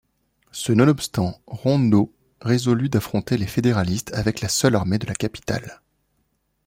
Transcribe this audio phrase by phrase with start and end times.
[0.51, 2.11] Ce nonobstant, Rondeau
[2.41, 5.79] résolut d’affronter les fédéralistes avec la seule armée de la capitale.